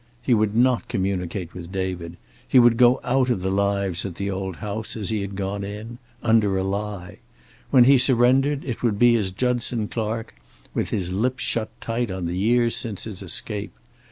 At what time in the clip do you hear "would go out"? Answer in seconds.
2.57-3.29